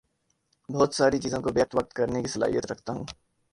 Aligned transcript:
بہت 0.69 0.93
ساری 0.93 1.17
چیزوں 1.19 1.41
کو 1.41 1.49
بیک 1.51 1.69
وقت 1.73 1.93
کرنے 1.93 2.21
کی 2.21 2.27
صلاحیت 2.27 2.65
رکھتا 2.71 2.93
ہوں 2.93 3.05